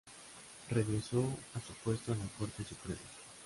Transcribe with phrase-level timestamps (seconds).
[0.71, 1.19] Regresó
[1.53, 2.99] a su puesto en la Corte Suprema.